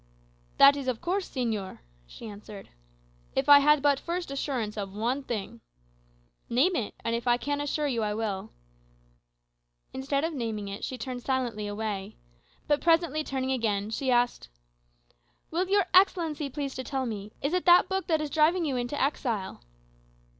[0.57, 2.69] "That is of course, señor," she answered.
[3.35, 5.61] "If I had but first assurance of one thing."
[6.49, 8.49] "Name it; and if I can assure you, I will."
[9.93, 12.15] Instead of naming it she turned silently away.
[12.67, 14.49] But presently turning again, she asked,
[15.51, 18.77] "Will your Excellency please to tell me, is it that book that is driving you
[18.77, 19.61] into exile?"